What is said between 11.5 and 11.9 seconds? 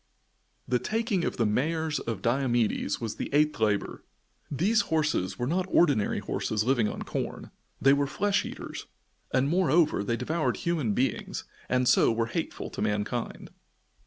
and